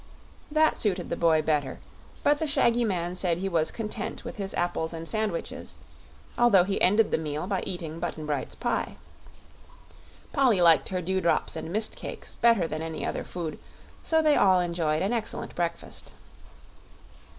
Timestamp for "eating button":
7.67-8.25